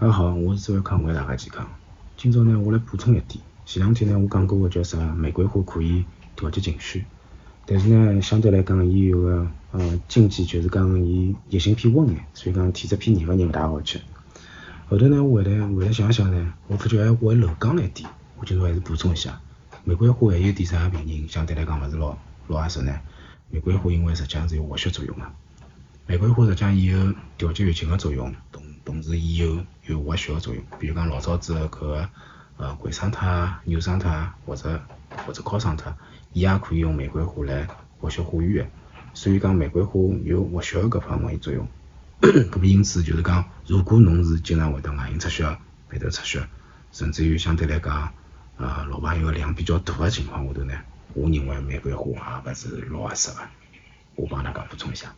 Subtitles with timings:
[0.00, 1.64] 大家好，我是周伟康，为大家健康。
[2.16, 3.38] 今朝呢，我来补充一点。
[3.64, 7.04] 前两天呢，我讲过个叫啥玫瑰花可以调节情绪，
[7.64, 14.00] 但是呢，相对来讲，伊有个呃禁忌，就是讲伊热性偏温眼，所以讲体质偏热个人勿大好吃。
[14.88, 19.40] 后头呢，我回来回来想想呢，我发觉还还漏讲了一点，我今朝还是补充一下。
[19.84, 22.18] 玫瑰花还有点啥病人相对来讲勿是老
[22.48, 22.98] 老合适呢？
[23.48, 25.24] 玫瑰花因为实际上是有活血作用个，
[26.08, 28.34] 玫瑰花实际上伊有调节月经个作用。
[28.94, 32.08] 同时，伊有有活血个作用，比如讲老早子搿个
[32.58, 34.08] 呃胃伤脱、扭伤脱
[34.46, 34.80] 或者
[35.26, 35.92] 或者敲伤脱，
[36.32, 37.66] 伊也可以用玫瑰花来
[37.98, 38.66] 活血化瘀个。
[39.12, 41.66] 所以讲玫瑰花有活血个搿方面作用。
[42.20, 46.46] 搿么因此就是讲，如果侬是经常会得外阴出血、鼻头出血，
[46.92, 48.14] 甚至于相对来讲
[48.58, 50.74] 呃老朋友量比较大个情况下头呢，
[51.14, 53.38] 我认为玫瑰花也勿是老合适个。
[54.14, 55.12] 我帮大家补充一下，